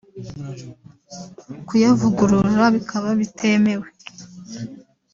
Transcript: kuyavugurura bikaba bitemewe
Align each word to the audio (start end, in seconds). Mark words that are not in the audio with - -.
kuyavugurura 1.67 2.65
bikaba 2.75 3.09
bitemewe 3.19 3.87